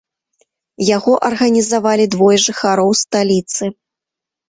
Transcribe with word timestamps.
Яго 0.95 1.13
арганізавалі 1.29 2.09
двое 2.17 2.37
жыхароў 2.47 2.91
сталіцы. 3.07 3.63